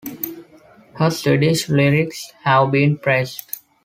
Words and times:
Her 0.95 1.11
Swedish 1.11 1.69
lyrics 1.69 2.31
have 2.43 2.71
been 2.71 2.97
praised. 2.97 3.59